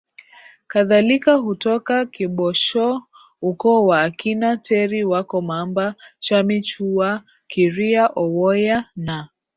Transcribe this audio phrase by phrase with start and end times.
[0.67, 9.29] kadhalika hutoka KiboshoUkoo wa akina Teri wako Mamba Chami Chuwa Kiria Owoya na